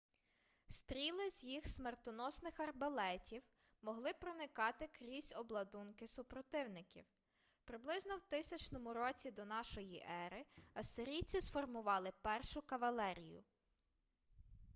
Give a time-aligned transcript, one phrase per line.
[0.67, 3.43] стріли з їх смертоносних арбалетів
[3.81, 7.05] могли проникати крізь обладунки супротивників
[7.65, 13.43] приблизно в 1000 році до нашої ери ассирійці сформували першу кавалерію